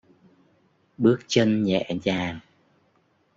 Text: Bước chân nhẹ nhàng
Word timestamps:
Bước 0.97 1.19
chân 1.27 1.63
nhẹ 1.63 1.89
nhàng 2.03 2.39